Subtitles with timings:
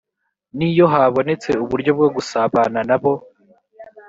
[0.57, 3.13] n iyo habonetse uburyo bwo gusabana na bo